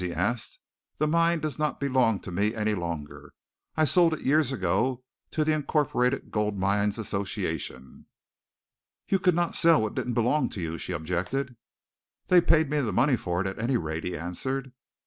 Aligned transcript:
he 0.03 0.11
asked. 0.11 0.57
"The 0.97 1.05
mine 1.05 1.41
does 1.41 1.59
not 1.59 1.79
belong 1.79 2.21
to 2.21 2.31
me 2.31 2.55
any 2.55 2.73
longer. 2.73 3.35
I 3.77 3.85
sold 3.85 4.15
it 4.15 4.21
years 4.25 4.51
ago 4.51 5.03
to 5.29 5.43
the 5.45 5.53
Incorporated 5.53 6.31
Gold 6.31 6.57
Mines 6.57 6.97
Association." 6.97 8.07
"You 9.07 9.19
could 9.19 9.35
not 9.35 9.55
sell 9.55 9.83
what 9.83 9.93
didn't 9.93 10.15
belong 10.15 10.49
to 10.49 10.59
you," 10.59 10.79
she 10.79 10.91
objected. 10.91 11.55
"They 12.29 12.41
paid 12.41 12.67
me 12.67 12.79
the 12.79 12.91
money 12.91 13.15
for 13.15 13.41
it, 13.41 13.45
at 13.47 13.59
any 13.59 13.77
rate," 13.77 14.03
he 14.03 14.17
answered. 14.17 14.71